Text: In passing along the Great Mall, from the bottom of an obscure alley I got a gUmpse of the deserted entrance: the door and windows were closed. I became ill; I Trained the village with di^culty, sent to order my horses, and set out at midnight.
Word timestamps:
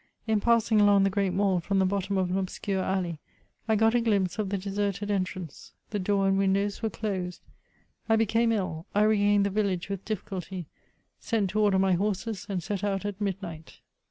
In 0.25 0.39
passing 0.39 0.81
along 0.81 1.03
the 1.03 1.11
Great 1.11 1.29
Mall, 1.31 1.59
from 1.59 1.77
the 1.77 1.85
bottom 1.85 2.17
of 2.17 2.31
an 2.31 2.37
obscure 2.39 2.81
alley 2.81 3.19
I 3.67 3.75
got 3.75 3.93
a 3.93 4.01
gUmpse 4.01 4.39
of 4.39 4.49
the 4.49 4.57
deserted 4.57 5.11
entrance: 5.11 5.73
the 5.91 5.99
door 5.99 6.27
and 6.27 6.39
windows 6.39 6.81
were 6.81 6.89
closed. 6.89 7.43
I 8.09 8.15
became 8.15 8.51
ill; 8.51 8.87
I 8.95 9.03
Trained 9.03 9.45
the 9.45 9.51
village 9.51 9.89
with 9.89 10.03
di^culty, 10.03 10.65
sent 11.19 11.51
to 11.51 11.59
order 11.59 11.77
my 11.77 11.93
horses, 11.93 12.47
and 12.49 12.63
set 12.63 12.83
out 12.83 13.05
at 13.05 13.21
midnight. 13.21 13.81